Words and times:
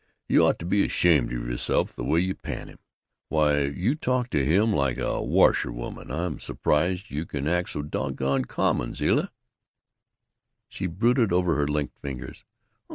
You 0.27 0.43
ought 0.47 0.57
to 0.57 0.65
be 0.65 0.83
ashamed 0.83 1.31
of 1.31 1.47
yourself 1.47 1.93
the 1.93 2.03
way 2.03 2.21
you 2.21 2.33
pan 2.33 2.69
him. 2.69 2.79
Why, 3.29 3.65
you 3.65 3.93
talk 3.93 4.31
to 4.31 4.43
him 4.43 4.73
like 4.73 4.97
a 4.97 5.21
washerwoman. 5.21 6.09
I'm 6.09 6.39
surprised 6.39 7.11
you 7.11 7.23
can 7.27 7.47
act 7.47 7.69
so 7.69 7.83
doggone 7.83 8.45
common, 8.45 8.95
Zilla!" 8.95 9.29
She 10.67 10.87
brooded 10.87 11.31
over 11.31 11.55
her 11.55 11.67
linked 11.67 11.99
fingers. 11.99 12.43